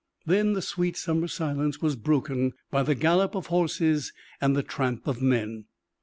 [0.25, 5.05] Then the sweet summer silence was broken by the gallop of horses and the tramp
[5.05, 5.65] of men.